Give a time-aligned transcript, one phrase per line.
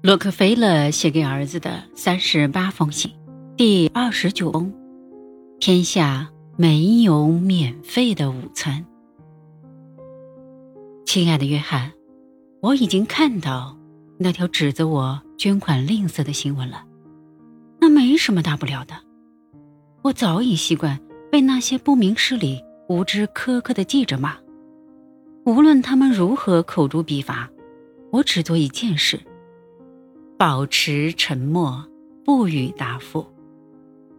[0.00, 3.10] 洛克菲勒写给儿子的三十八封信，
[3.56, 4.72] 第二十九封：
[5.58, 8.86] 天下没有免费的午餐。
[11.04, 11.90] 亲爱的约翰，
[12.62, 13.76] 我已经看到
[14.18, 16.84] 那条指责我捐款吝啬的新闻了。
[17.80, 18.94] 那没什么大不了的。
[20.02, 20.96] 我早已习惯
[21.28, 24.36] 被那些不明事理、无知苛刻的记者骂。
[25.44, 27.50] 无论他们如何口诛笔伐，
[28.12, 29.18] 我只做一件事。
[30.38, 31.84] 保持沉默，
[32.24, 33.26] 不予答复。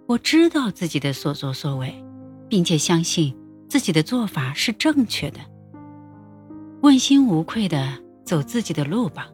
[0.05, 1.95] 我知道自己的所作所为，
[2.49, 3.33] 并且相信
[3.69, 5.39] 自己的做法是正确的。
[6.81, 9.29] 问心无愧的走自己的路吧。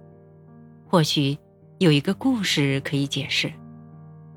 [0.88, 1.36] 或许
[1.80, 3.52] 有一个故事可以解释，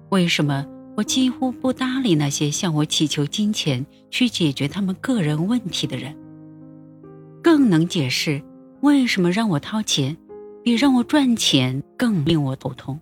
[0.09, 6.16] 为什么我几乎不搭理那些向我乞求金钱去解决他们个人问题的人。
[7.43, 8.43] 更能解释
[8.80, 10.16] 为什么让我掏钱。
[10.69, 13.01] 比让我赚钱更令我头痛。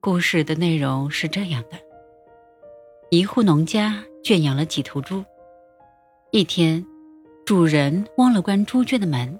[0.00, 1.76] 故事的内容是这样的：
[3.10, 5.22] 一户农家圈养了几头猪。
[6.30, 6.82] 一天，
[7.44, 9.38] 主人忘了关猪圈的门，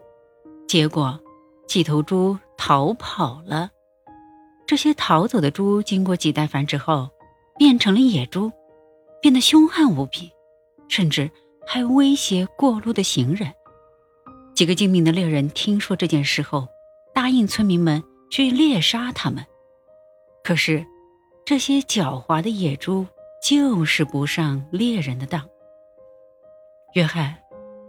[0.69, 1.19] 结果
[1.67, 3.71] 几头猪逃跑了。
[4.67, 7.09] 这些逃走的猪经过几代繁殖后，
[7.57, 8.53] 变成了野猪，
[9.23, 10.31] 变得凶悍无比，
[10.87, 11.31] 甚至
[11.67, 13.51] 还威胁过路的行人。
[14.55, 16.69] 几个精明的猎人听说这件事后。
[17.17, 19.43] 答应村民们去猎杀他们，
[20.45, 20.85] 可是
[21.47, 23.07] 这些狡猾的野猪
[23.43, 25.43] 就是不上猎人的当。
[26.93, 27.35] 约翰，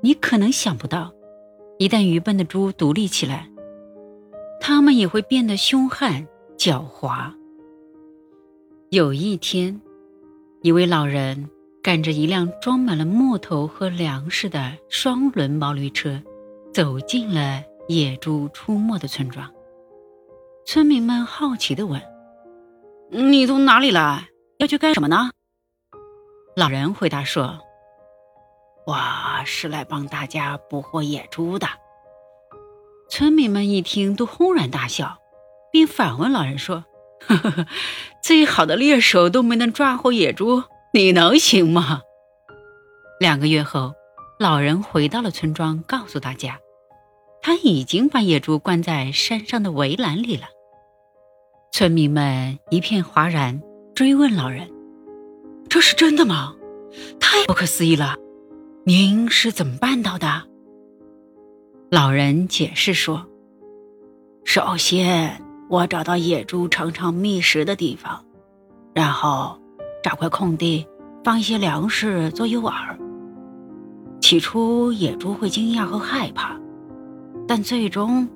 [0.02, 1.11] 你可能想不到，
[1.78, 3.50] 一旦愚笨的猪独立起来，
[4.61, 6.25] 它们也会变得凶悍
[6.58, 7.30] 狡猾。
[8.91, 9.81] 有一天，
[10.62, 11.50] 一位老人
[11.84, 16.23] 赶着一辆装满了木头和粮食的双轮毛驴车，
[16.73, 17.62] 走进了。
[17.88, 19.49] 野猪出没的村庄，
[20.66, 22.02] 村民们好奇地问
[23.09, 24.27] ：“你从哪里来？
[24.57, 25.31] 要去干什么呢？”
[26.53, 27.59] 老人回答说
[28.85, 28.97] ：“我
[29.45, 31.67] 是来帮大家捕获野猪的。”
[33.09, 35.17] 村民们一听都轰然大笑，
[35.72, 36.83] 并反问老人说
[37.25, 37.67] ：“呵呵呵，
[38.22, 40.63] 最好的猎手都没能抓获野猪，
[40.94, 42.01] 你能行吗？”
[43.22, 43.94] 两个月后，
[44.38, 46.59] 老人回到了村庄，告诉大家。
[47.47, 50.47] 他已经把野猪关在山上的围栏里了。
[51.72, 53.63] 村民们一片哗然，
[53.96, 54.69] 追问老人
[55.69, 56.53] ：“这是真的吗？
[57.22, 58.18] 太不可思议了！
[58.84, 60.44] 您是怎么办到的？”
[61.90, 63.25] 老人解释说
[64.44, 68.25] ：“首先，我找到野猪常常觅食的地方，
[68.94, 69.57] 然后
[70.03, 70.86] 找块空地
[71.24, 72.74] 放一些粮食做诱饵。
[74.19, 76.59] 起初，野猪会惊讶和害怕。”
[77.47, 78.28] 但最终，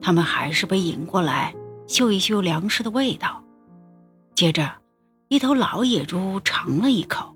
[0.00, 1.52] 他们还是被引过来
[1.88, 3.42] 嗅一嗅粮食的味道。
[4.34, 4.70] 接着，
[5.28, 7.34] 一头老野猪尝了一口，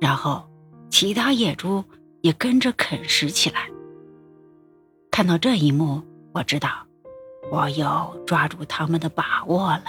[0.00, 0.48] 然后
[0.90, 1.84] 其他野猪
[2.22, 3.68] 也跟着啃食起来。
[5.10, 6.02] 看到这一幕，
[6.32, 6.70] 我知道
[7.52, 9.84] 我有抓住他们的把握了。